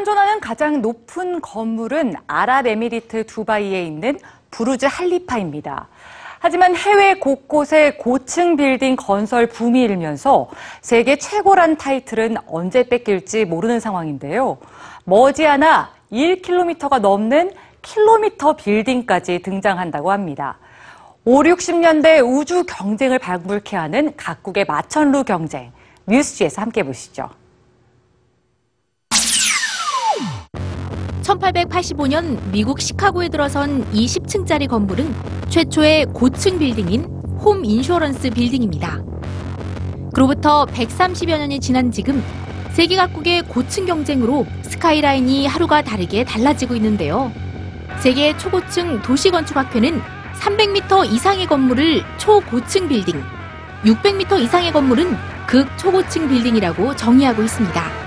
[0.00, 4.18] 현존하는 가장 높은 건물은 아랍에미리트 두바이에 있는
[4.50, 5.88] 부르즈 할리파입니다.
[6.38, 10.48] 하지만 해외 곳곳에 고층 빌딩 건설 붐이 일면서
[10.80, 14.56] 세계 최고란 타이틀은 언제 뺏길지 모르는 상황인데요.
[15.04, 20.56] 머지않아 1km가 넘는 킬로미터 빌딩까지 등장한다고 합니다.
[21.26, 25.72] 5, 60년대 우주 경쟁을 발굴케 하는 각국의 마천루 경쟁.
[26.06, 27.28] 뉴스지에서 함께 보시죠.
[31.30, 35.14] 1885년 미국 시카고에 들어선 20층짜리 건물은
[35.48, 37.04] 최초의 고층 빌딩인
[37.38, 39.00] 홈 인슈어런스 빌딩입니다.
[40.12, 42.22] 그로부터 130여 년이 지난 지금
[42.72, 47.32] 세계 각국의 고층 경쟁으로 스카이라인이 하루가 다르게 달라지고 있는데요.
[48.00, 50.00] 세계 초고층 도시건축학회는
[50.40, 53.22] 300m 이상의 건물을 초고층 빌딩,
[53.84, 57.99] 600m 이상의 건물은 극초고층 빌딩이라고 정의하고 있습니다.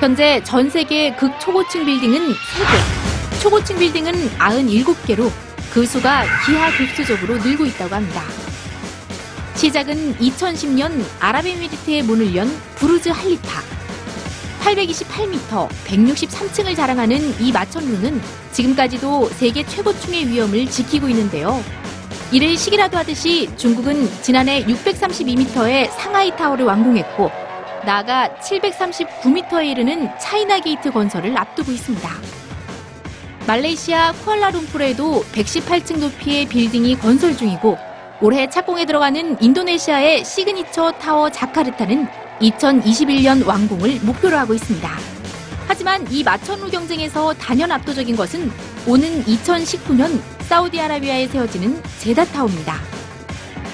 [0.00, 5.30] 현재 전 세계 극초고층 빌딩은 3개, 초고층 빌딩은 97개로
[5.72, 8.22] 그 수가 기하급수적으로 늘고 있다고 합니다.
[9.54, 13.62] 시작은 2010년 아랍에미리트의 문을 연 부르즈 할리파.
[14.62, 18.20] 828m, 163층을 자랑하는 이 마천루는
[18.52, 21.62] 지금까지도 세계 최고층의 위험을 지키고 있는데요.
[22.32, 27.30] 이를 시기라도 하듯이 중국은 지난해 632m의 상하이 타워를 완공했고
[27.84, 32.08] 나아가 739m에 이르는 차이나 게이트 건설을 앞두고 있습니다.
[33.46, 37.76] 말레이시아 쿠알라룸푸르에도 118층 높이의 빌딩이 건설 중이고
[38.22, 42.08] 올해 착공에 들어가는 인도네시아의 시그니처 타워 자카르타는
[42.40, 44.90] 2021년 완공을 목표로 하고 있습니다.
[45.66, 48.50] 하지만 이 마천루 경쟁에서 단연 압도적인 것은
[48.86, 52.76] 오는 2019년 사우디아라비아에 세워지는 제다타워입니다.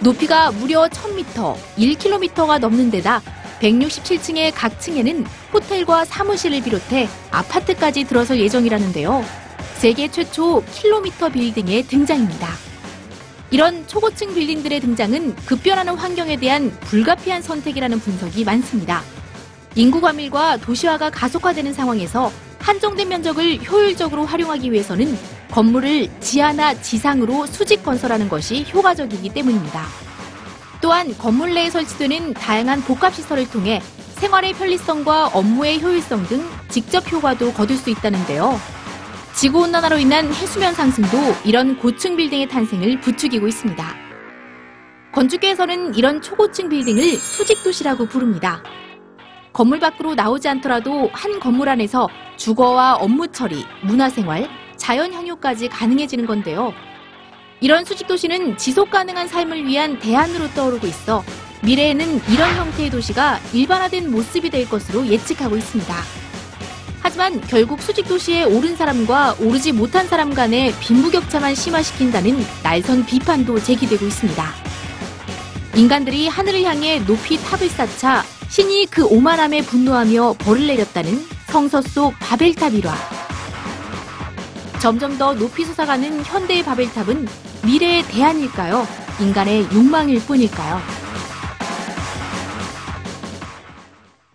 [0.00, 3.20] 높이가 무려 1000m, 1km가 넘는 데다
[3.62, 9.24] 167층의 각 층에는 호텔과 사무실을 비롯해 아파트까지 들어설 예정이라는데요.
[9.76, 12.48] 세계 최초 킬로미터 빌딩의 등장입니다.
[13.50, 19.02] 이런 초고층 빌딩들의 등장은 급변하는 환경에 대한 불가피한 선택이라는 분석이 많습니다.
[19.74, 25.16] 인구 과밀과 도시화가 가속화되는 상황에서 한정된 면적을 효율적으로 활용하기 위해서는
[25.50, 29.86] 건물을 지하나 지상으로 수직 건설하는 것이 효과적이기 때문입니다.
[30.82, 33.80] 또한 건물 내에 설치되는 다양한 복합시설을 통해
[34.16, 38.60] 생활의 편리성과 업무의 효율성 등 직접 효과도 거둘 수 있다는데요.
[39.34, 43.96] 지구온난화로 인한 해수면 상승도 이런 고층 빌딩의 탄생을 부추기고 있습니다.
[45.12, 48.62] 건축계에서는 이런 초고층 빌딩을 수직도시라고 부릅니다.
[49.52, 56.72] 건물 밖으로 나오지 않더라도 한 건물 안에서 주거와 업무 처리, 문화생활, 자연 향유까지 가능해지는 건데요.
[57.62, 61.22] 이런 수직 도시는 지속 가능한 삶을 위한 대안으로 떠오르고 있어
[61.62, 65.94] 미래에는 이런 형태의 도시가 일반화된 모습이 될 것으로 예측하고 있습니다.
[67.00, 74.06] 하지만 결국 수직 도시에 오른 사람과 오르지 못한 사람 간의 빈부격차만 심화시킨다는 날선 비판도 제기되고
[74.06, 74.44] 있습니다.
[75.76, 82.74] 인간들이 하늘을 향해 높이 탑을 쌓자 신이 그 오만함에 분노하며 벌을 내렸다는 성서 속 바벨탑
[82.74, 82.92] 일화.
[84.80, 88.86] 점점 더 높이 솟아가는 현대의 바벨탑은 미래의 대안일까요?
[89.20, 90.80] 인간의 욕망일 뿐일까요?